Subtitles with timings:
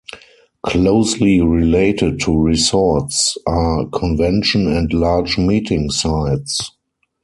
[0.65, 6.71] Closely related to resorts are convention and large meeting sites.